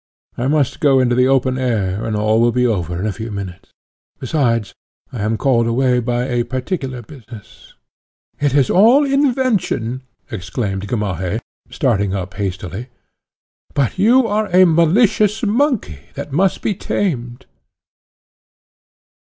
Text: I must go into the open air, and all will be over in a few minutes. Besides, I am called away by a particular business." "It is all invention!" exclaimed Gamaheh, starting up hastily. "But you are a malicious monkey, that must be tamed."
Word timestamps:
I 0.35 0.47
must 0.47 0.79
go 0.79 0.99
into 0.99 1.13
the 1.13 1.27
open 1.27 1.59
air, 1.59 2.03
and 2.05 2.15
all 2.15 2.41
will 2.41 2.51
be 2.51 2.65
over 2.65 2.99
in 2.99 3.05
a 3.05 3.11
few 3.11 3.29
minutes. 3.29 3.69
Besides, 4.17 4.73
I 5.13 5.21
am 5.21 5.37
called 5.37 5.67
away 5.67 5.99
by 5.99 6.23
a 6.23 6.43
particular 6.43 7.03
business." 7.03 7.75
"It 8.39 8.55
is 8.55 8.71
all 8.71 9.05
invention!" 9.05 10.01
exclaimed 10.31 10.87
Gamaheh, 10.87 11.37
starting 11.69 12.15
up 12.15 12.33
hastily. 12.33 12.87
"But 13.75 13.99
you 13.99 14.25
are 14.25 14.47
a 14.47 14.65
malicious 14.65 15.43
monkey, 15.43 15.99
that 16.15 16.31
must 16.31 16.63
be 16.63 16.73
tamed." 16.73 17.45